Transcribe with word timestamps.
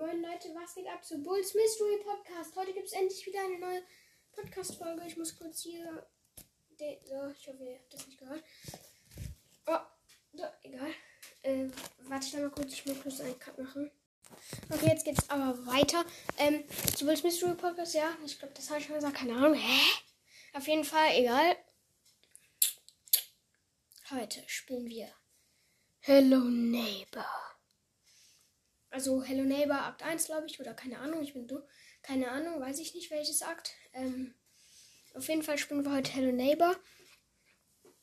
Moin 0.00 0.22
Leute, 0.22 0.48
was 0.54 0.74
geht 0.74 0.86
ab 0.86 1.04
zu 1.04 1.18
Bulls 1.18 1.52
Mystery 1.52 1.98
Podcast? 2.02 2.56
Heute 2.56 2.72
gibt 2.72 2.86
es 2.86 2.94
endlich 2.94 3.26
wieder 3.26 3.40
eine 3.44 3.58
neue 3.58 3.82
Podcast-Folge. 4.32 5.02
Ich 5.06 5.18
muss 5.18 5.36
kurz 5.36 5.60
hier. 5.62 6.06
So, 6.78 7.28
ich 7.28 7.46
hoffe, 7.46 7.64
ihr 7.64 7.74
habt 7.78 7.92
das 7.92 8.06
nicht 8.06 8.18
gehört. 8.18 8.42
Oh, 9.66 9.76
so, 10.32 10.44
egal. 10.62 10.90
Äh, 11.42 11.66
warte 12.08 12.24
ich 12.24 12.32
da 12.32 12.38
mal 12.38 12.48
kurz, 12.48 12.72
ich 12.72 12.86
muss 12.86 13.02
kurz 13.02 13.20
einen 13.20 13.38
Cut 13.38 13.58
machen. 13.58 13.90
Okay, 14.70 14.86
jetzt 14.86 15.04
geht's 15.04 15.28
aber 15.28 15.66
weiter. 15.66 16.06
Ähm, 16.38 16.64
zu 16.96 17.04
Bulls 17.04 17.22
Mystery 17.22 17.54
Podcast, 17.54 17.92
ja. 17.92 18.16
Ich 18.24 18.38
glaube, 18.38 18.54
das 18.54 18.70
habe 18.70 18.80
ich 18.80 18.86
schon 18.86 18.94
gesagt. 18.94 19.18
Keine 19.18 19.34
Ahnung. 19.34 19.52
Hä? 19.52 19.82
Auf 20.54 20.66
jeden 20.66 20.84
Fall, 20.84 21.10
egal. 21.12 21.56
Heute 24.10 24.42
spielen 24.46 24.86
wir 24.86 25.12
Hello 26.00 26.38
Neighbor. 26.38 27.49
Also 29.00 29.22
Hello 29.22 29.44
Neighbor 29.44 29.80
Akt 29.80 30.02
1, 30.02 30.26
glaube 30.26 30.46
ich, 30.46 30.60
oder 30.60 30.74
keine 30.74 30.98
Ahnung, 30.98 31.22
ich 31.22 31.32
bin 31.32 31.48
du. 31.48 31.66
Keine 32.02 32.30
Ahnung, 32.30 32.60
weiß 32.60 32.78
ich 32.80 32.94
nicht, 32.94 33.10
welches 33.10 33.40
Akt. 33.40 33.72
Ähm, 33.94 34.34
auf 35.14 35.26
jeden 35.26 35.42
Fall 35.42 35.56
spielen 35.56 35.86
wir 35.86 35.92
heute 35.94 36.12
Hello 36.12 36.30
Neighbor. 36.30 36.76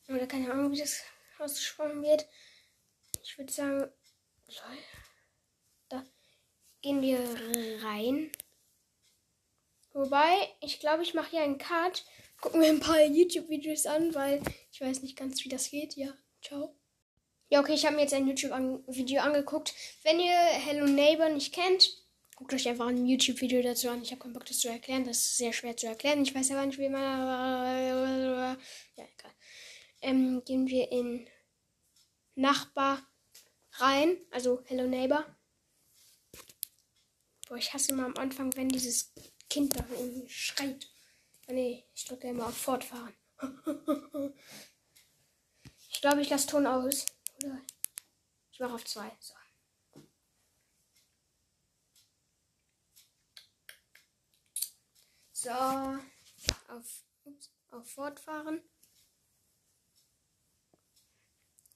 Oder 0.08 0.26
keine 0.26 0.50
Ahnung, 0.50 0.72
wie 0.72 0.78
das 0.80 1.04
ausgesprochen 1.38 2.02
wird. 2.02 2.26
Ich 3.22 3.38
würde 3.38 3.52
sagen, 3.52 3.88
da 5.88 6.04
gehen 6.82 7.00
wir 7.00 7.20
rein. 7.84 8.32
Wobei, 9.92 10.52
ich 10.60 10.80
glaube, 10.80 11.04
ich 11.04 11.14
mache 11.14 11.30
hier 11.30 11.42
einen 11.42 11.58
Cut. 11.58 12.04
Gucken 12.40 12.60
wir 12.60 12.70
ein 12.70 12.80
paar 12.80 13.00
YouTube-Videos 13.04 13.86
an, 13.86 14.16
weil 14.16 14.42
ich 14.72 14.80
weiß 14.80 15.02
nicht 15.02 15.16
ganz, 15.16 15.44
wie 15.44 15.48
das 15.48 15.70
geht. 15.70 15.94
Ja, 15.94 16.12
ciao. 16.42 16.76
Ja, 17.50 17.60
okay, 17.60 17.72
ich 17.72 17.86
habe 17.86 17.96
mir 17.96 18.02
jetzt 18.02 18.12
ein 18.12 18.26
YouTube-Video 18.28 19.22
angeguckt. 19.22 19.74
Wenn 20.02 20.20
ihr 20.20 20.36
Hello 20.36 20.84
Neighbor 20.84 21.30
nicht 21.30 21.54
kennt, 21.54 21.96
guckt 22.36 22.52
euch 22.52 22.68
einfach 22.68 22.88
ein 22.88 23.06
YouTube-Video 23.06 23.62
dazu 23.62 23.88
an. 23.88 24.02
Ich 24.02 24.10
habe 24.10 24.20
keinen 24.20 24.34
Bock, 24.34 24.44
das 24.44 24.58
zu 24.58 24.68
erklären. 24.68 25.06
Das 25.06 25.16
ist 25.16 25.38
sehr 25.38 25.54
schwer 25.54 25.74
zu 25.74 25.86
erklären. 25.86 26.20
Ich 26.22 26.34
weiß 26.34 26.50
aber 26.50 26.66
nicht, 26.66 26.78
wie 26.78 26.90
man. 26.90 27.00
Ja, 28.96 29.04
egal. 29.16 29.32
Ähm, 30.02 30.42
gehen 30.44 30.66
wir 30.66 30.92
in 30.92 31.26
Nachbar 32.34 33.00
rein. 33.78 34.18
Also 34.30 34.62
Hello 34.66 34.86
Neighbor. 34.86 35.24
Boah, 37.48 37.56
ich 37.56 37.72
hasse 37.72 37.92
immer 37.92 38.04
am 38.04 38.16
Anfang, 38.18 38.54
wenn 38.56 38.68
dieses 38.68 39.14
Kind 39.48 39.74
da 39.74 39.86
irgendwie 39.90 40.28
schreit. 40.28 40.86
Oh, 41.48 41.54
nee, 41.54 41.86
ich 41.94 42.04
drücke 42.04 42.28
immer 42.28 42.48
auf 42.48 42.58
Fortfahren. 42.58 43.14
ich 45.90 46.02
glaube, 46.02 46.20
ich 46.20 46.28
lasse 46.28 46.46
Ton 46.48 46.66
aus. 46.66 47.06
Ich 47.40 48.60
mache 48.60 48.74
auf 48.74 48.84
zwei. 48.84 49.16
So. 49.20 49.34
So. 55.32 55.50
Auf, 55.50 57.04
ups, 57.24 57.50
auf 57.70 57.88
Fortfahren. 57.88 58.60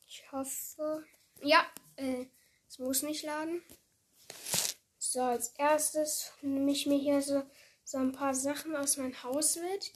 Ich 0.09 0.33
hoffe. 0.33 1.07
Ja, 1.41 1.71
äh, 1.97 2.27
es 2.69 2.79
muss 2.81 3.03
nicht 3.03 3.23
laden. 3.23 3.63
So, 4.99 5.23
als 5.23 5.51
erstes 5.59 6.33
nehme 6.41 6.73
ich 6.73 6.87
mir 6.87 6.99
hier 6.99 7.23
so, 7.23 7.45
so 7.85 7.99
ein 7.99 8.13
paar 8.13 8.35
Sachen 8.35 8.75
aus 8.75 8.97
meinem 8.97 9.23
Haus 9.23 9.57
mit. 9.57 9.93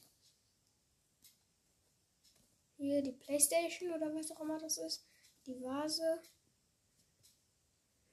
Hier 2.77 3.03
die 3.03 3.13
Playstation 3.13 3.93
oder 3.93 4.15
was 4.15 4.31
auch 4.31 4.41
immer 4.41 4.59
das 4.59 4.79
ist 4.79 5.06
die 5.47 5.63
Vase. 5.63 6.23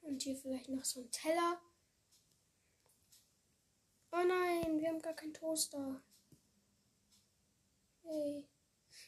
Und 0.00 0.22
hier 0.22 0.36
vielleicht 0.36 0.68
noch 0.68 0.84
so 0.84 1.00
ein 1.00 1.10
Teller. 1.10 1.60
Oh 4.12 4.22
nein, 4.22 4.78
wir 4.78 4.88
haben 4.88 5.00
gar 5.00 5.14
keinen 5.14 5.34
Toaster. 5.34 6.02
Hey. 8.02 8.46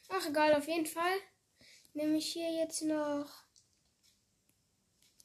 Ach 0.09 0.27
egal, 0.27 0.55
auf 0.55 0.67
jeden 0.67 0.87
Fall 0.87 1.19
nehme 1.97 2.19
ich 2.19 2.33
hier 2.33 2.53
jetzt 2.53 2.83
noch 2.83 3.45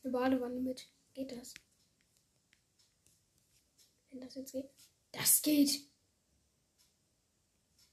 eine 0.04 0.12
Badewanne 0.12 0.60
mit. 0.60 0.88
Geht 1.14 1.32
das? 1.32 1.54
Wenn 4.10 4.22
das 4.22 4.36
jetzt 4.36 4.54
geht. 4.54 4.70
Das 5.12 5.42
geht! 5.42 5.90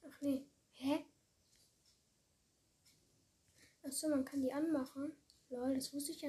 Ach 0.03 0.21
nee. 0.21 0.47
Hä? 0.73 1.05
Achso, 3.89 4.07
man 4.09 4.27
kann 4.27 4.43
die 4.43 4.53
anmachen. 4.53 5.17
Lol, 5.49 5.75
das 5.75 5.95
wusste 5.95 6.13
ich 6.13 6.21
ja. 6.21 6.29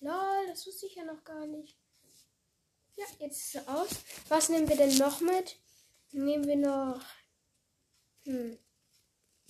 Lol, 0.00 0.46
das 0.48 0.66
wusste 0.66 0.86
ich 0.86 0.94
ja 0.94 1.04
noch 1.04 1.22
gar 1.24 1.46
nicht. 1.46 1.76
Ja, 2.96 3.04
jetzt 3.18 3.36
ist 3.36 3.52
sie 3.52 3.68
aus. 3.68 3.90
Was 4.28 4.48
nehmen 4.48 4.66
wir 4.66 4.76
denn 4.76 4.96
noch 4.96 5.20
mit? 5.20 5.60
Nehmen 6.12 6.46
wir 6.46 6.56
noch. 6.56 7.04
Hm. 8.24 8.58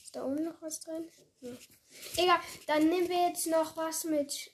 Ist 0.02 0.16
da 0.16 0.24
oben 0.24 0.42
noch 0.42 0.60
was 0.60 0.80
drin? 0.80 1.08
Ja. 1.40 1.56
Egal, 2.16 2.40
dann 2.66 2.88
nehmen 2.88 3.08
wir 3.08 3.28
jetzt 3.28 3.46
noch 3.46 3.76
was 3.76 4.02
mit. 4.02 4.50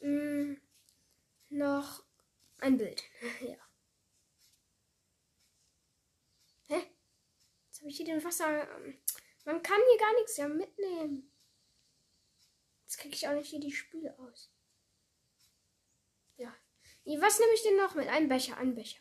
Hm, 0.00 0.60
noch 1.48 2.02
ein 2.58 2.76
Bild. 2.76 3.04
ja. 3.40 3.56
Hä? 6.66 6.82
Jetzt 7.68 7.78
habe 7.78 7.88
ich 7.90 7.96
hier 7.98 8.06
den 8.06 8.24
Wasser. 8.24 8.66
Man 9.44 9.62
kann 9.62 9.80
hier 9.90 9.98
gar 10.00 10.14
nichts 10.14 10.36
ja 10.38 10.48
mitnehmen. 10.48 11.31
Jetzt 12.92 13.00
kriege 13.00 13.14
ich 13.14 13.26
auch 13.26 13.32
nicht 13.32 13.48
hier 13.48 13.58
die 13.58 13.72
Spüle 13.72 14.14
aus. 14.18 14.50
Ja. 16.36 16.54
Was 17.06 17.38
nehme 17.38 17.54
ich 17.54 17.62
denn 17.62 17.78
noch 17.78 17.94
mit? 17.94 18.06
Ein 18.08 18.28
Becher, 18.28 18.58
ein 18.58 18.74
Becher. 18.74 19.00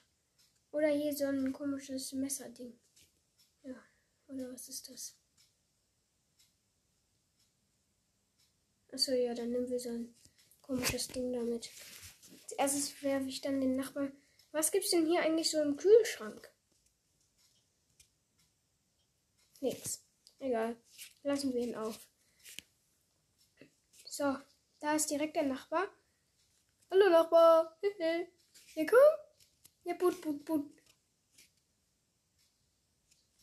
Oder 0.72 0.88
hier 0.88 1.14
so 1.14 1.26
ein 1.26 1.52
komisches 1.52 2.14
Messerding. 2.14 2.80
Ja. 3.64 3.76
Oder 4.30 4.54
was 4.54 4.70
ist 4.70 4.88
das? 4.88 5.18
Achso, 8.94 9.12
ja, 9.12 9.34
dann 9.34 9.52
nehmen 9.52 9.70
wir 9.70 9.78
so 9.78 9.90
ein 9.90 10.16
komisches 10.62 11.10
Ding 11.10 11.34
damit. 11.34 11.70
Als 12.44 12.54
erstes 12.54 13.04
werfe 13.04 13.28
ich 13.28 13.42
dann 13.42 13.60
den 13.60 13.76
Nachbarn. 13.76 14.16
Was 14.54 14.72
gibt's 14.72 14.92
denn 14.92 15.06
hier 15.06 15.20
eigentlich 15.20 15.52
so 15.52 15.62
im 15.62 15.76
Kühlschrank? 15.76 16.50
Nix. 19.60 20.02
Egal. 20.40 20.78
Lassen 21.24 21.54
wir 21.54 21.60
ihn 21.60 21.76
auf. 21.76 22.08
So, 24.22 24.38
da 24.80 24.94
ist 24.94 25.10
direkt 25.10 25.36
der 25.36 25.42
Nachbar. 25.42 25.88
Hallo 26.92 27.10
Nachbar. 27.10 27.76
Ja, 28.76 28.86
komm. 28.88 29.00
Ja, 29.84 29.96
put, 29.96 30.22
put, 30.22 30.46
put. 30.46 30.84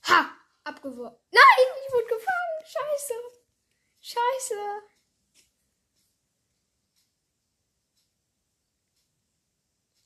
Ha! 0.05 0.37
Abgeworfen. 0.63 1.19
Nein, 1.33 1.67
ich 1.85 1.93
wurde 1.93 2.07
gefangen. 2.07 2.65
Scheiße. 2.65 3.15
Scheiße. 4.01 4.55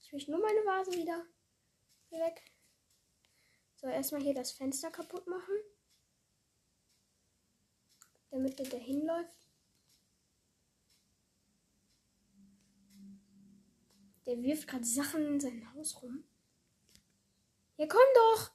Ich 0.00 0.12
will 0.12 0.24
nur 0.28 0.40
meine 0.40 0.64
Vase 0.64 0.92
wieder 0.94 1.26
weg. 2.08 2.42
So, 3.76 3.88
erstmal 3.88 4.22
hier 4.22 4.34
das 4.34 4.52
Fenster 4.52 4.90
kaputt 4.90 5.26
machen. 5.26 5.54
Damit 8.30 8.58
der 8.58 8.80
hinläuft. 8.80 9.41
Der 14.26 14.40
wirft 14.40 14.68
gerade 14.68 14.84
Sachen 14.84 15.26
in 15.26 15.40
sein 15.40 15.72
Haus 15.74 16.00
rum. 16.02 16.24
Ja, 17.76 17.86
komm 17.86 18.00
doch! 18.14 18.52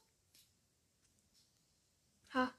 Ha. 2.30 2.54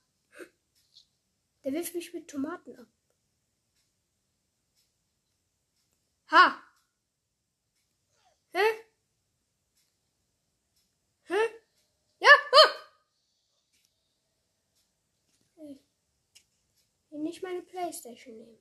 Der 1.64 1.72
wirft 1.72 1.94
mich 1.94 2.12
mit 2.12 2.28
Tomaten 2.28 2.76
ab. 2.76 2.88
Ha! 6.30 6.62
Hä? 8.52 8.64
Hä? 11.24 11.34
Ja! 12.18 12.28
Ha! 12.52 12.88
Ich 15.56 17.10
will 17.10 17.20
nicht 17.20 17.42
meine 17.42 17.62
Playstation 17.62 18.36
nehmen. 18.36 18.58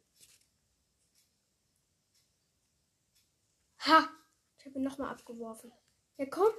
Ha! 3.80 4.17
Habe 4.68 4.80
ihn 4.80 4.84
nochmal 4.84 5.10
abgeworfen. 5.10 5.72
Ja, 6.18 6.26
komm. 6.26 6.52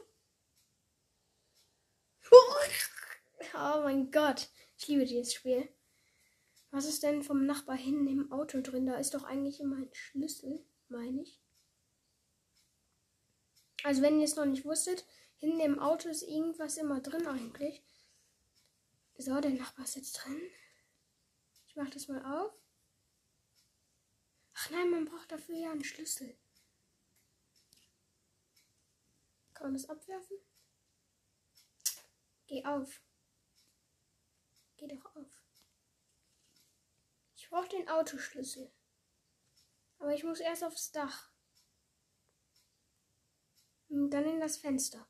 Oh 3.55 3.81
mein 3.83 4.11
Gott. 4.11 4.51
Ich 4.77 4.87
liebe 4.89 5.05
dieses 5.05 5.35
Spiel. 5.35 5.69
Was 6.71 6.85
ist 6.85 7.03
denn 7.03 7.23
vom 7.23 7.47
Nachbar 7.47 7.77
hinten 7.77 8.07
im 8.07 8.31
Auto 8.31 8.61
drin? 8.61 8.87
Da 8.87 8.97
ist 8.97 9.15
doch 9.15 9.25
eigentlich 9.25 9.59
immer 9.61 9.77
ein 9.77 9.89
Schlüssel, 9.93 10.65
meine 10.89 11.23
ich. 11.23 11.41
Also 13.85 14.03
wenn 14.03 14.19
ihr 14.19 14.25
es 14.25 14.37
noch 14.37 14.45
nicht 14.45 14.65
wusstet, 14.65 15.07
hinten 15.39 15.61
im 15.61 15.79
Auto 15.79 16.09
ist 16.09 16.23
irgendwas 16.23 16.77
immer 16.77 17.01
drin 17.01 17.27
eigentlich. 17.27 17.83
So, 19.17 19.41
der 19.41 19.53
Nachbar 19.53 19.85
ist 19.85 19.97
jetzt 19.97 20.13
drin. 20.13 20.41
Ich 21.67 21.75
mache 21.75 21.91
das 21.91 22.09
mal 22.09 22.25
auf. 22.25 22.53
Ach 24.55 24.71
nein, 24.71 24.91
man 24.91 25.05
braucht 25.07 25.33
dafür 25.33 25.57
ja 25.57 25.71
einen 25.71 25.85
Schlüssel. 25.85 26.37
Kann 29.69 29.75
das 29.75 29.91
abwerfen? 29.91 30.39
Geh 32.47 32.65
auf. 32.65 33.03
Geh 34.79 34.89
doch 34.89 35.15
auf. 35.15 35.43
Ich 37.37 37.51
brauche 37.51 37.69
den 37.69 37.87
Autoschlüssel. 37.87 38.73
Aber 39.99 40.15
ich 40.15 40.25
muss 40.25 40.41
erst 40.41 40.65
aufs 40.65 40.91
Dach. 40.91 41.31
Und 43.91 44.09
dann 44.09 44.25
in 44.25 44.41
das 44.41 44.57
Fenster. 44.57 45.07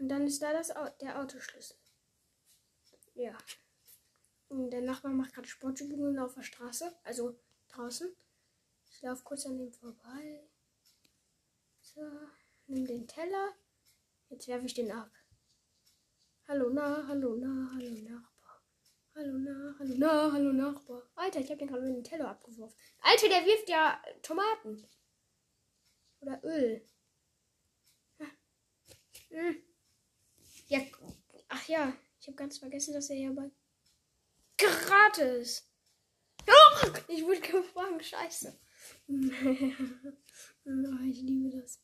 Und 0.00 0.08
dann 0.08 0.26
ist 0.26 0.42
da 0.42 0.52
das, 0.52 0.72
der 1.00 1.20
Autoschlüssel. 1.20 1.78
Ja. 3.14 3.38
Und 4.48 4.72
der 4.72 4.82
Nachbar 4.82 5.12
macht 5.12 5.34
gerade 5.34 5.46
Sportübungen 5.46 6.18
auf 6.18 6.34
der 6.34 6.42
Straße. 6.42 6.98
Also 7.04 7.38
draußen. 7.68 8.12
Ich 8.90 9.02
laufe 9.02 9.22
kurz 9.22 9.46
an 9.46 9.56
dem 9.56 9.72
vorbei. 9.72 10.48
So. 11.80 12.02
Nimm 12.68 12.86
den 12.86 13.08
Teller. 13.08 13.54
Jetzt 14.28 14.46
werfe 14.46 14.66
ich 14.66 14.74
den 14.74 14.92
ab. 14.92 15.10
Hallo 16.46 16.68
na, 16.70 17.06
hallo 17.08 17.34
na, 17.36 17.70
hallo 17.74 17.90
Nachbar. 18.02 18.62
Hallo 19.14 19.38
na, 19.38 19.74
hallo 19.78 19.94
na, 19.96 20.32
hallo 20.32 20.52
Nachbar. 20.52 21.02
Alter, 21.14 21.40
ich 21.40 21.48
habe 21.48 21.58
den 21.58 21.68
gerade 21.68 21.82
mit 21.82 21.96
dem 21.96 22.04
Teller 22.04 22.28
abgeworfen. 22.28 22.78
Alter, 23.00 23.28
der 23.28 23.46
wirft 23.46 23.70
ja 23.70 24.02
Tomaten. 24.22 24.86
Oder 26.20 26.44
Öl. 26.44 26.86
Hm. 29.30 29.62
Ja, 30.66 30.80
ach 31.48 31.68
ja, 31.68 31.96
ich 32.20 32.26
habe 32.26 32.36
ganz 32.36 32.58
vergessen, 32.58 32.92
dass 32.92 33.08
er 33.08 33.16
ja 33.16 33.32
bei 33.32 33.50
gratis. 34.58 35.70
Oh, 36.46 36.86
ich 37.08 37.24
wurde 37.24 37.40
gefragt, 37.40 38.04
scheiße. 38.04 38.58
ich 39.08 41.22
liebe 41.22 41.60
das. 41.60 41.80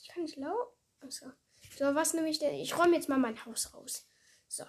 kann 0.11 0.23
nicht 0.23 0.37
laut. 0.37 0.73
Achso. 1.01 1.31
So, 1.77 1.95
was 1.95 2.13
nehme 2.13 2.29
ich 2.29 2.39
denn? 2.39 2.53
Ich 2.55 2.77
räume 2.77 2.95
jetzt 2.95 3.09
mal 3.09 3.17
mein 3.17 3.45
Haus 3.45 3.73
raus. 3.73 4.07
So. 4.47 4.65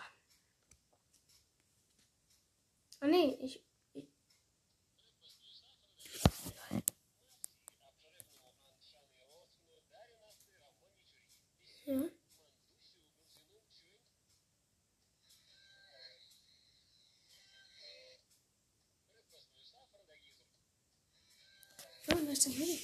Oh 3.03 3.07
nee, 3.07 3.37
ich. 3.41 3.65
ich 3.95 4.07
ja. 11.87 12.03
Oh, 22.09 22.17
was 22.27 22.33
ist 22.33 22.47
denn 22.47 22.53
hier? 22.53 22.79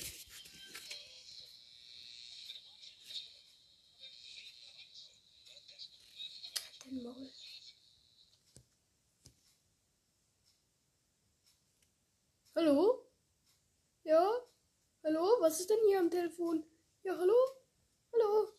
Den 6.85 7.03
Maul. 7.03 7.31
Hallo? 12.55 13.07
Ja? 14.05 14.31
Hallo? 15.05 15.38
Was 15.49 15.61
ist 15.61 15.71
denn 15.71 15.79
hier 15.89 16.01
am 16.01 16.11
Telefon? 16.11 16.63
Ja, 17.05 17.17
hallo? 17.17 17.35
Hallo? 18.13 18.53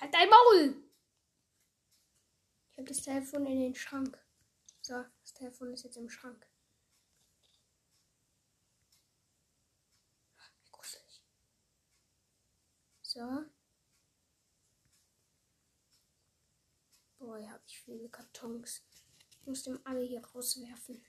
Halt 0.00 0.14
dein 0.14 0.28
Maul! 0.30 0.84
Ich 2.70 2.78
habe 2.78 2.86
das 2.86 3.02
Telefon 3.02 3.44
in 3.44 3.58
den 3.58 3.74
Schrank. 3.74 4.16
So, 4.82 5.04
das 5.20 5.32
Telefon 5.34 5.72
ist 5.72 5.82
jetzt 5.82 5.96
im 5.96 6.08
Schrank. 6.08 6.48
So. 13.00 13.18
Boah, 17.18 17.38
hier 17.38 17.50
habe 17.50 17.64
ich 17.66 17.80
viele 17.80 18.08
Kartons. 18.10 18.84
Ich 19.40 19.44
muss 19.44 19.64
dem 19.64 19.80
alle 19.84 20.04
hier 20.04 20.24
rauswerfen. 20.24 21.04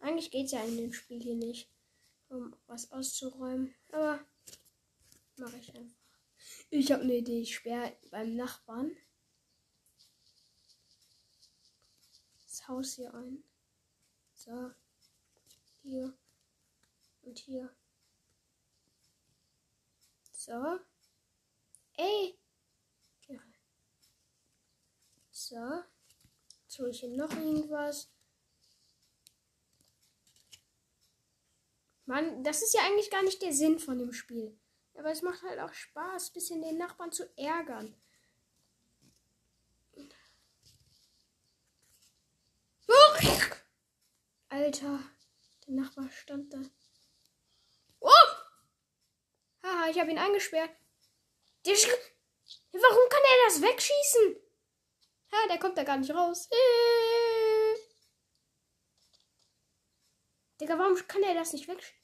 Eigentlich 0.00 0.30
geht 0.30 0.44
es 0.44 0.52
ja 0.52 0.62
in 0.62 0.76
dem 0.76 0.92
Spiel 0.92 1.22
hier 1.22 1.36
nicht, 1.36 1.73
um 2.34 2.56
was 2.66 2.90
auszuräumen. 2.92 3.74
Aber 3.92 4.20
mache 5.36 5.56
ich 5.56 5.74
einfach. 5.74 6.04
Ich 6.70 6.92
habe 6.92 7.02
eine 7.02 7.14
Idee. 7.14 7.40
Ich 7.40 7.54
sperre 7.54 7.96
beim 8.10 8.34
Nachbarn 8.36 8.96
das 12.54 12.68
Haus 12.68 12.94
hier 12.94 13.12
ein. 13.12 13.42
So. 14.34 14.70
Hier. 15.82 16.16
Und 17.22 17.38
hier. 17.38 17.74
So. 20.32 20.78
Ey. 21.96 22.38
So. 25.30 25.82
Jetzt 26.62 26.78
hole 26.78 26.90
ich 26.90 27.00
hier 27.00 27.16
noch 27.16 27.30
irgendwas. 27.32 28.13
Mann, 32.06 32.44
das 32.44 32.62
ist 32.62 32.74
ja 32.74 32.82
eigentlich 32.82 33.10
gar 33.10 33.22
nicht 33.22 33.40
der 33.42 33.52
Sinn 33.52 33.78
von 33.78 33.98
dem 33.98 34.12
Spiel. 34.12 34.58
Aber 34.94 35.10
es 35.10 35.22
macht 35.22 35.42
halt 35.42 35.58
auch 35.58 35.72
Spaß, 35.72 36.28
ein 36.28 36.32
bisschen 36.34 36.62
den 36.62 36.78
Nachbarn 36.78 37.12
zu 37.12 37.24
ärgern. 37.36 37.94
Alter, 44.54 45.00
der 45.66 45.74
Nachbar 45.74 46.08
stand 46.10 46.52
da. 46.52 46.58
Oh! 47.98 48.08
Haha, 49.64 49.90
ich 49.90 49.98
habe 49.98 50.12
ihn 50.12 50.18
eingesperrt. 50.18 50.70
Der 51.66 51.74
Warum 51.74 53.08
kann 53.10 53.22
er 53.24 53.48
das 53.48 53.60
wegschießen? 53.60 54.36
Ha, 55.32 55.48
der 55.48 55.58
kommt 55.58 55.76
da 55.76 55.82
gar 55.82 55.96
nicht 55.96 56.12
raus. 56.12 56.48
Äh. 56.52 57.23
Digga, 60.64 60.78
warum 60.78 60.96
kann 61.06 61.22
er 61.22 61.34
das 61.34 61.52
nicht 61.52 61.68
wegschießen? 61.68 61.94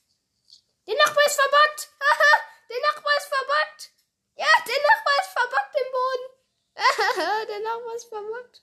Der 0.87 0.95
Nachbar 0.95 1.25
ist! 1.25 1.41
Aha, 1.41 2.33
der 2.69 2.81
Nachbar 2.83 3.17
ist 3.17 3.29
verbuggt! 3.29 3.93
Ja, 4.37 4.49
der 4.67 4.83
Nachbar 4.83 5.15
ist 5.23 5.33
verbuggt 5.33 5.77
im 5.81 5.93
Boden! 5.97 7.49
der 7.49 7.61
Nachbar 7.61 7.95
ist 7.95 8.05
verbuggt. 8.05 8.62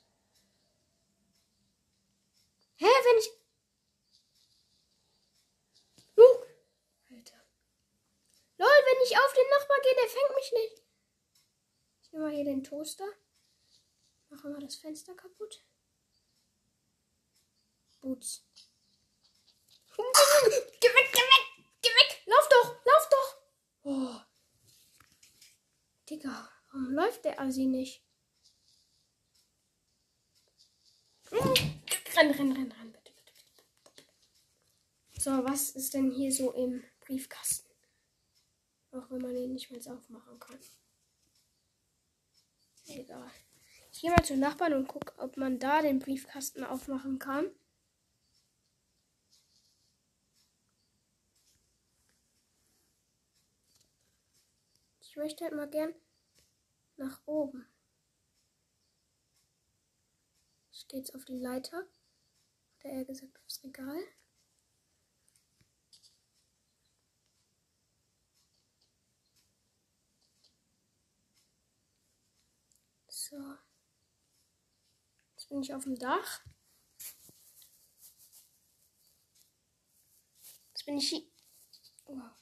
Hä, 2.76 2.86
wenn 2.86 3.18
ich. 3.18 3.32
Uh, 6.16 6.46
Alter. 7.16 7.42
Lol, 8.60 8.70
wenn 8.70 9.04
ich 9.04 9.18
auf 9.18 9.34
den 9.34 9.50
Nachbar 9.50 9.80
gehe, 9.82 9.96
der 9.96 10.10
fängt 10.10 10.36
mich 10.36 10.52
nicht. 10.52 10.84
Ich 12.04 12.12
nehme 12.12 12.26
mal 12.26 12.36
hier 12.36 12.46
den 12.46 12.64
Toaster. 12.64 13.12
Machen 14.30 14.54
wir 14.54 14.60
das 14.60 14.76
Fenster 14.76 15.16
kaputt. 15.16 15.64
Boots. 18.00 18.44
Geh 19.98 20.90
weg, 20.90 21.12
geh 21.14 21.20
weg, 21.20 21.46
geh 21.82 21.90
weg! 21.90 22.22
Lauf 22.26 22.50
doch, 22.50 22.86
lauf 22.86 23.10
doch! 23.10 23.38
Oh. 23.84 24.22
Digga, 26.10 26.50
warum 26.72 26.92
läuft 26.94 27.26
der 27.26 27.40
Assi 27.40 27.66
nicht? 27.66 28.04
Renn, 31.32 32.32
renn, 32.32 32.52
renn, 32.52 32.72
renn, 32.72 32.92
bitte, 32.92 33.12
bitte, 33.14 33.34
bitte. 33.96 34.04
So, 35.20 35.32
was 35.44 35.72
ist 35.72 35.94
denn 35.94 36.12
hier 36.12 36.32
so 36.32 36.52
im 36.54 36.84
Briefkasten? 37.02 37.70
Auch 38.92 39.10
wenn 39.12 39.22
man 39.22 39.36
ihn 39.36 39.54
nicht 39.54 39.70
mehr 39.70 39.82
aufmachen 39.94 40.40
kann. 40.40 40.60
Egal. 42.88 43.30
Ich 43.92 44.02
gehe 44.02 44.12
mal 44.12 44.24
zum 44.24 44.40
Nachbarn 44.40 44.74
und 44.74 44.88
gucke, 44.88 45.18
ob 45.20 45.38
man 45.38 45.60
da 45.60 45.82
den 45.82 46.00
Briefkasten 46.00 46.64
aufmachen 46.64 47.20
kann. 47.20 47.52
Ich 55.18 55.20
möchte 55.20 55.46
halt 55.46 55.56
mal 55.56 55.68
gern 55.68 55.96
nach 56.98 57.26
oben. 57.26 57.68
Ich 60.72 60.88
gehe 60.88 61.00
jetzt 61.00 61.16
auf 61.16 61.26
die 61.26 61.40
Leiter. 61.40 61.88
Oder 62.78 62.90
eher 62.92 63.04
gesagt 63.04 63.36
aufs 63.44 63.64
Regal. 63.64 63.98
So. 73.08 73.58
Jetzt 75.34 75.50
bin 75.50 75.64
ich 75.64 75.74
auf 75.74 75.84
dem 75.84 75.98
Dach. 75.98 76.46
Jetzt 80.74 80.86
bin 80.86 80.98
ich 81.00 81.10
hier. 81.10 81.24
Oh. 82.06 82.37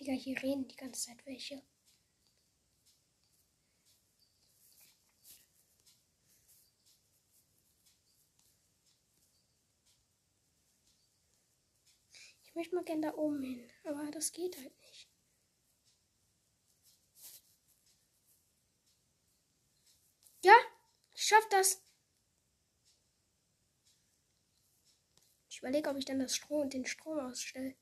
Digga, 0.00 0.12
hier 0.12 0.40
reden 0.42 0.68
die 0.68 0.76
ganze 0.76 1.06
Zeit 1.08 1.26
welche. 1.26 1.60
Ich 12.44 12.54
möchte 12.54 12.74
mal 12.74 12.84
gern 12.84 13.02
da 13.02 13.14
oben 13.14 13.42
hin, 13.42 13.70
aber 13.84 14.10
das 14.10 14.32
geht 14.32 14.56
halt 14.56 14.80
nicht. 14.82 15.08
Ja, 20.42 20.54
ich 21.14 21.22
schaff 21.22 21.46
das. 21.50 21.80
Ich 25.50 25.58
überlege, 25.58 25.90
ob 25.90 25.96
ich 25.96 26.04
dann 26.04 26.20
das 26.20 26.36
Stroh 26.36 26.60
und 26.60 26.72
den 26.72 26.86
Strom 26.86 27.18
ausstelle. 27.18 27.74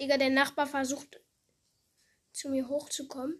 Digga, 0.00 0.16
der 0.16 0.30
Nachbar 0.30 0.66
versucht 0.66 1.20
zu 2.32 2.48
mir 2.48 2.66
hochzukommen. 2.66 3.38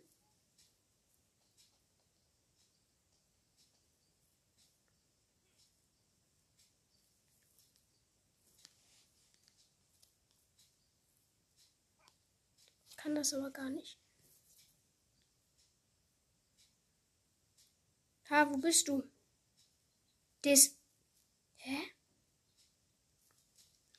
Kann 12.99 13.15
das 13.15 13.33
aber 13.33 13.51
gar 13.51 13.71
nicht. 13.71 13.99
Ha, 18.29 18.51
wo 18.51 18.59
bist 18.59 18.87
du? 18.87 19.03
Das. 20.43 20.77
Hä? 21.57 21.93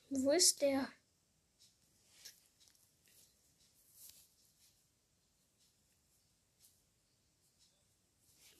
Wo 0.08 0.30
ist 0.30 0.62
der? 0.62 0.88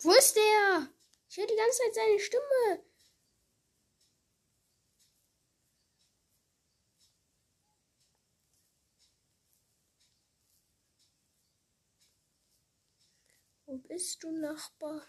Wo 0.02 0.10
ist 0.12 0.34
der? 0.34 0.88
Ich 1.32 1.38
höre 1.38 1.46
die 1.46 1.56
ganze 1.56 1.78
Zeit 1.78 1.94
seine 1.94 2.18
Stimme. 2.18 2.84
Wo 13.64 13.78
bist 13.78 14.22
du, 14.22 14.30
Nachbar? 14.30 15.08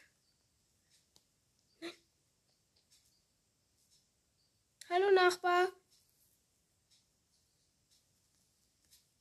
Hallo 4.89 5.11
Nachbar. 5.11 5.73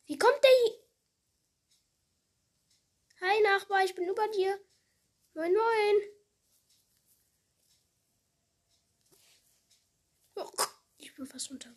Wie 0.06 0.16
kommt 0.16 0.44
der 0.44 0.50
hier? 0.50 0.87
Hi 3.23 3.40
Nachbar, 3.40 3.85
ich 3.85 3.97
bin 3.97 4.09
über 4.09 4.28
dir. 4.28 4.64
Moin 5.35 5.52
moin. 5.52 6.22
Oh, 10.45 10.51
ich 10.99 11.15
bin 11.15 11.27
fast 11.27 11.51
unter. 11.51 11.73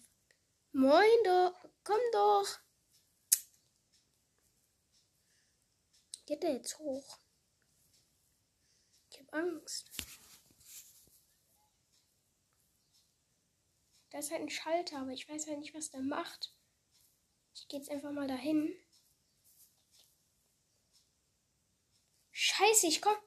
Moin 0.71 1.23
doch. 1.23 1.53
Komm 1.83 1.99
doch. 2.11 2.59
Geht 6.25 6.41
der 6.41 6.53
jetzt 6.53 6.79
hoch? 6.79 7.19
Ich 9.11 9.19
hab 9.19 9.33
Angst. 9.33 9.91
Da 14.09 14.17
ist 14.19 14.31
halt 14.31 14.41
ein 14.41 14.49
Schalter, 14.49 14.99
aber 14.99 15.11
ich 15.11 15.29
weiß 15.29 15.45
halt 15.47 15.59
nicht, 15.59 15.75
was 15.75 15.91
der 15.91 16.01
macht. 16.01 16.55
Ich 17.53 17.67
gehe 17.67 17.79
jetzt 17.79 17.91
einfach 17.91 18.11
mal 18.11 18.27
dahin. 18.27 18.73
Scheiße, 22.31 22.87
ich 22.87 23.01
komm. 23.01 23.17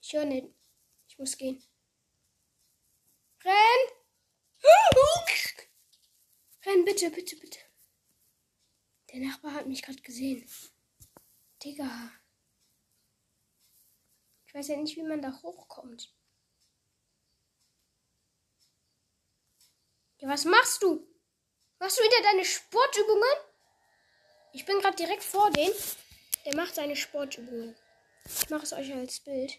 Ich 0.00 0.12
höre 0.14 0.24
nicht. 0.24 0.48
Ich 1.08 1.18
muss 1.18 1.36
gehen. 1.36 1.62
Renn! 3.44 3.92
Renn, 6.64 6.84
bitte, 6.84 7.10
bitte, 7.10 7.36
bitte. 7.36 7.58
Der 9.12 9.20
Nachbar 9.20 9.52
hat 9.54 9.66
mich 9.66 9.82
gerade 9.82 10.00
gesehen. 10.00 10.48
Digga. 11.62 12.10
Ich 14.46 14.54
weiß 14.54 14.68
ja 14.68 14.76
nicht, 14.76 14.96
wie 14.96 15.02
man 15.02 15.20
da 15.20 15.32
hochkommt. 15.42 16.14
Ja, 20.18 20.28
was 20.28 20.44
machst 20.44 20.82
du? 20.82 21.06
Machst 21.80 21.98
du 21.98 22.02
wieder 22.04 22.22
deine 22.22 22.44
Sportübungen? 22.44 23.34
Ich 24.52 24.64
bin 24.64 24.78
gerade 24.78 24.96
direkt 24.96 25.24
vor 25.24 25.50
dem. 25.50 25.72
Der 26.44 26.54
macht 26.54 26.74
seine 26.74 26.94
Sportübungen. 26.94 27.74
Ich 28.24 28.50
mache 28.50 28.62
es 28.62 28.72
euch 28.72 28.92
als 28.92 29.20
Bild. 29.20 29.58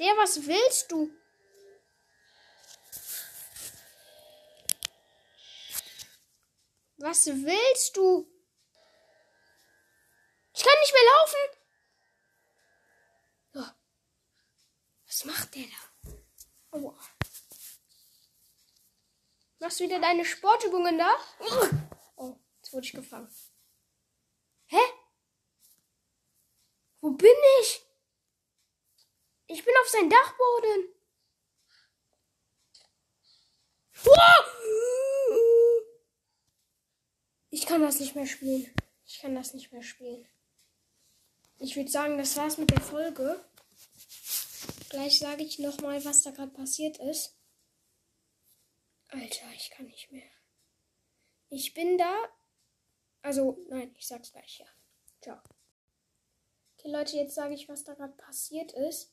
Der, 0.00 0.16
was 0.16 0.46
willst 0.46 0.90
du? 0.90 1.10
Was 6.96 7.26
willst 7.26 7.96
du? 7.98 8.26
Ich 10.54 10.62
kann 10.62 10.78
nicht 10.80 10.94
mehr 10.94 11.02
laufen. 11.12 11.38
So. 13.52 13.60
Was 15.06 15.24
macht 15.26 15.54
der 15.54 15.66
da? 15.66 16.10
Aua. 16.78 16.98
Machst 19.58 19.80
du 19.80 19.84
wieder 19.84 20.00
deine 20.00 20.24
Sportübungen 20.24 20.96
da? 20.96 21.14
Oh, 22.16 22.38
jetzt 22.56 22.72
wurde 22.72 22.86
ich 22.86 22.92
gefangen. 22.92 23.30
Hä? 24.68 24.80
Wo 27.02 27.10
bin 27.10 27.36
ich? 27.60 27.89
Ich 29.50 29.64
bin 29.64 29.74
auf 29.82 29.88
sein 29.88 30.08
Dachboden. 30.10 30.94
Ich 37.50 37.66
kann 37.66 37.82
das 37.82 38.00
nicht 38.00 38.14
mehr 38.14 38.26
spielen. 38.26 38.72
Ich 39.06 39.20
kann 39.20 39.34
das 39.34 39.54
nicht 39.54 39.72
mehr 39.72 39.82
spielen 39.82 40.26
ich 41.60 41.76
würde 41.76 41.90
sagen, 41.90 42.18
das 42.18 42.36
war's 42.36 42.56
mit 42.56 42.70
der 42.70 42.80
Folge. 42.80 43.38
Gleich 44.88 45.18
sage 45.18 45.44
ich 45.44 45.58
nochmal, 45.58 46.04
was 46.04 46.22
da 46.22 46.30
gerade 46.30 46.50
passiert 46.50 46.98
ist. 46.98 47.36
Alter, 49.08 49.46
ich 49.54 49.70
kann 49.70 49.86
nicht 49.86 50.10
mehr. 50.10 50.30
Ich 51.50 51.74
bin 51.74 51.98
da. 51.98 52.28
Also, 53.22 53.58
nein, 53.68 53.94
ich 53.98 54.06
sag's 54.06 54.32
gleich, 54.32 54.58
ja. 54.58 54.66
Ciao. 55.20 55.38
Okay, 56.78 56.90
Leute, 56.90 57.16
jetzt 57.16 57.34
sage 57.34 57.54
ich, 57.54 57.68
was 57.68 57.84
da 57.84 57.94
gerade 57.94 58.14
passiert 58.14 58.72
ist. 58.72 59.12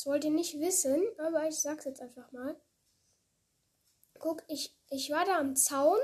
Das 0.00 0.06
wollt 0.06 0.24
ihr 0.24 0.30
nicht 0.30 0.58
wissen, 0.58 1.02
aber 1.18 1.46
ich 1.46 1.60
sag's 1.60 1.84
jetzt 1.84 2.00
einfach 2.00 2.32
mal. 2.32 2.58
Guck, 4.18 4.42
ich, 4.48 4.74
ich 4.88 5.10
war 5.10 5.26
da 5.26 5.38
am 5.38 5.56
Zaun. 5.56 5.98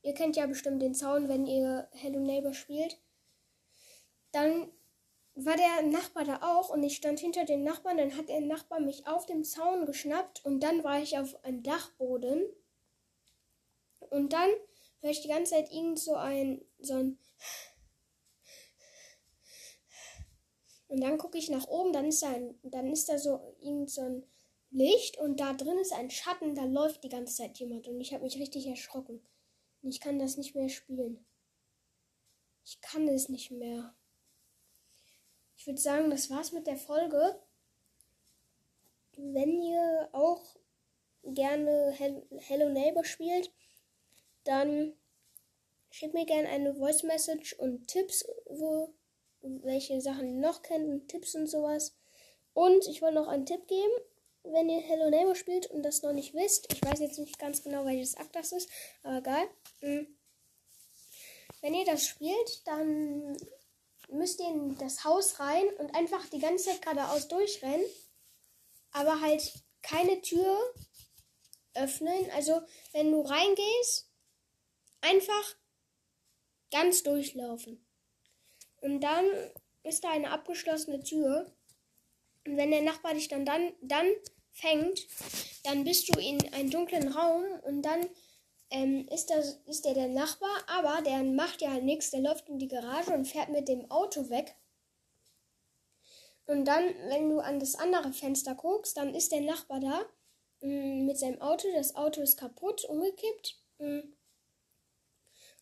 Ihr 0.00 0.14
kennt 0.14 0.36
ja 0.36 0.46
bestimmt 0.46 0.80
den 0.80 0.94
Zaun, 0.94 1.28
wenn 1.28 1.44
ihr 1.44 1.86
Hello 1.92 2.18
Neighbor 2.18 2.54
spielt 2.54 2.98
dann 4.32 4.70
war 5.34 5.56
der 5.56 5.82
Nachbar 5.82 6.24
da 6.24 6.40
auch 6.42 6.70
und 6.70 6.82
ich 6.82 6.96
stand 6.96 7.20
hinter 7.20 7.44
den 7.44 7.62
Nachbarn. 7.62 7.96
Dann 7.96 8.16
hat 8.16 8.28
der 8.28 8.40
Nachbar 8.40 8.80
mich 8.80 9.06
auf 9.06 9.26
dem 9.26 9.44
Zaun 9.44 9.86
geschnappt 9.86 10.44
und 10.44 10.60
dann 10.60 10.84
war 10.84 11.00
ich 11.00 11.18
auf 11.18 11.42
einem 11.44 11.62
Dachboden. 11.62 12.44
Und 13.98 14.32
dann 14.32 14.50
höre 15.00 15.10
ich 15.10 15.22
die 15.22 15.28
ganze 15.28 15.54
Zeit 15.54 15.72
irgend 15.72 15.98
so 15.98 16.14
ein, 16.14 16.62
so 16.80 16.94
ein. 16.94 17.18
Und 20.90 21.00
dann 21.00 21.18
gucke 21.18 21.38
ich 21.38 21.48
nach 21.48 21.66
oben, 21.68 21.92
dann 21.92 22.06
ist 22.06 22.22
da, 22.22 22.30
ein, 22.30 22.58
dann 22.62 22.90
ist 22.92 23.08
da 23.08 23.18
so 23.18 23.56
irgend 23.60 23.90
so 23.90 24.02
ein 24.02 24.26
Licht 24.70 25.18
und 25.18 25.40
da 25.40 25.54
drin 25.54 25.78
ist 25.78 25.92
ein 25.92 26.10
Schatten, 26.10 26.54
da 26.54 26.64
läuft 26.64 27.02
die 27.02 27.08
ganze 27.08 27.34
Zeit 27.34 27.58
jemand 27.58 27.88
und 27.88 28.00
ich 28.00 28.12
habe 28.12 28.24
mich 28.24 28.38
richtig 28.38 28.66
erschrocken. 28.66 29.20
Und 29.82 29.88
ich 29.88 30.00
kann 30.00 30.18
das 30.18 30.36
nicht 30.36 30.54
mehr 30.54 30.68
spielen. 30.68 31.24
Ich 32.64 32.80
kann 32.80 33.08
es 33.08 33.28
nicht 33.28 33.50
mehr 33.50 33.94
ich 35.60 35.66
würde 35.66 35.78
sagen, 35.78 36.08
das 36.08 36.30
war's 36.30 36.52
mit 36.52 36.66
der 36.66 36.78
Folge. 36.78 37.38
Wenn 39.14 39.60
ihr 39.60 40.08
auch 40.12 40.42
gerne 41.22 41.94
Hello 41.98 42.70
Neighbor 42.70 43.04
spielt, 43.04 43.52
dann 44.44 44.94
schickt 45.90 46.14
mir 46.14 46.24
gerne 46.24 46.48
eine 46.48 46.74
Voice 46.74 47.02
Message 47.02 47.52
und 47.58 47.88
Tipps, 47.88 48.26
wo 48.46 48.94
welche 49.42 50.00
Sachen 50.00 50.40
noch 50.40 50.62
kennt 50.62 50.88
und 50.88 51.08
Tipps 51.08 51.34
und 51.34 51.46
sowas. 51.46 51.96
Und 52.52 52.86
ich 52.88 53.02
wollte 53.02 53.16
noch 53.16 53.28
einen 53.28 53.46
Tipp 53.46 53.66
geben, 53.66 53.92
wenn 54.42 54.68
ihr 54.68 54.80
Hello 54.80 55.10
Neighbor 55.10 55.34
spielt 55.34 55.66
und 55.70 55.82
das 55.82 56.02
noch 56.02 56.12
nicht 56.12 56.34
wisst. 56.34 56.72
Ich 56.72 56.82
weiß 56.82 57.00
jetzt 57.00 57.18
nicht 57.18 57.38
ganz 57.38 57.62
genau, 57.62 57.84
welches 57.84 58.16
Akt 58.16 58.34
das 58.34 58.52
ist, 58.52 58.68
aber 59.02 59.18
egal. 59.18 59.48
Hm. 59.80 60.06
Wenn 61.60 61.74
ihr 61.74 61.84
das 61.84 62.06
spielt, 62.06 62.66
dann 62.66 63.36
müsst 64.08 64.40
ihr 64.40 64.48
in 64.48 64.76
das 64.78 65.04
Haus 65.04 65.38
rein 65.40 65.68
und 65.78 65.94
einfach 65.94 66.26
die 66.28 66.38
ganze 66.38 66.70
Zeit 66.70 66.82
geradeaus 66.82 67.28
durchrennen. 67.28 67.84
Aber 68.92 69.20
halt 69.20 69.52
keine 69.82 70.20
Tür 70.20 70.58
öffnen. 71.74 72.30
Also, 72.34 72.60
wenn 72.92 73.12
du 73.12 73.20
reingehst, 73.20 74.10
einfach 75.00 75.56
ganz 76.70 77.02
durchlaufen. 77.02 77.86
Und 78.80 79.00
dann 79.00 79.24
ist 79.82 80.04
da 80.04 80.10
eine 80.10 80.30
abgeschlossene 80.30 81.02
Tür. 81.02 81.52
Und 82.46 82.56
wenn 82.56 82.70
der 82.70 82.82
Nachbar 82.82 83.14
dich 83.14 83.28
dann, 83.28 83.44
dann, 83.44 83.72
dann 83.82 84.06
fängt, 84.52 85.06
dann 85.64 85.84
bist 85.84 86.08
du 86.08 86.18
in 86.18 86.52
einem 86.54 86.70
dunklen 86.70 87.08
Raum 87.08 87.44
und 87.64 87.82
dann 87.82 88.08
ähm, 88.70 89.06
ist, 89.08 89.30
das, 89.30 89.60
ist 89.66 89.84
der 89.84 89.94
der 89.94 90.08
Nachbar, 90.08 90.50
aber 90.68 91.02
der 91.02 91.22
macht 91.22 91.60
ja 91.60 91.70
halt 91.72 91.84
nichts, 91.84 92.10
der 92.10 92.20
läuft 92.20 92.48
in 92.48 92.58
die 92.58 92.68
Garage 92.68 93.12
und 93.12 93.26
fährt 93.26 93.48
mit 93.48 93.68
dem 93.68 93.90
Auto 93.90 94.30
weg. 94.30 94.56
Und 96.46 96.64
dann, 96.64 96.94
wenn 97.08 97.30
du 97.30 97.38
an 97.38 97.60
das 97.60 97.76
andere 97.76 98.12
Fenster 98.12 98.54
guckst, 98.54 98.96
dann 98.96 99.14
ist 99.14 99.30
der 99.32 99.40
Nachbar 99.40 99.80
da 99.80 100.04
mh, 100.60 100.68
mm, 100.68 101.06
mit 101.06 101.18
seinem 101.18 101.40
Auto. 101.40 101.68
Das 101.72 101.94
Auto 101.94 102.20
ist 102.22 102.38
kaputt, 102.38 102.84
umgekippt. 102.84 103.56
Mh. 103.78 103.88
Mm. 103.88 104.16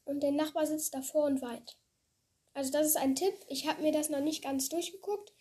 Und 0.05 0.21
der 0.23 0.33
Nachbar 0.33 0.67
sitzt 0.67 0.95
davor 0.95 1.25
und 1.25 1.43
weint. 1.43 1.77
Also 2.59 2.73
das 2.73 2.88
ist 2.88 2.97
ein 2.97 3.15
Tipp. 3.15 3.35
Ich 3.47 3.69
habe 3.69 3.83
mir 3.83 3.93
das 3.93 4.09
noch 4.09 4.19
nicht 4.19 4.43
ganz 4.43 4.69
durchgeguckt. 4.69 5.33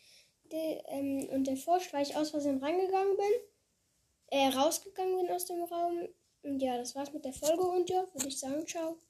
De, 0.51 0.83
ähm, 0.86 1.27
und 1.31 1.47
der 1.47 1.57
forscht, 1.57 1.91
weil 1.91 2.03
ich 2.03 2.15
aus 2.15 2.29
Versehen 2.29 2.63
reingegangen 2.63 3.17
bin. 3.17 3.33
Äh, 4.27 4.50
rausgegangen 4.50 5.17
bin 5.17 5.31
aus 5.31 5.45
dem 5.45 5.63
Raum. 5.63 6.09
Und 6.43 6.59
ja, 6.59 6.77
das 6.77 6.93
war's 6.93 7.12
mit 7.13 7.25
der 7.25 7.33
Folge 7.33 7.63
und 7.63 7.89
ja, 7.89 8.05
würde 8.13 8.27
ich 8.27 8.38
sagen, 8.39 8.67
ciao. 8.67 9.00